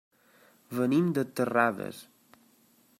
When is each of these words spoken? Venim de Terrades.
Venim 0.79 1.11
de 1.19 1.25
Terrades. 1.41 2.03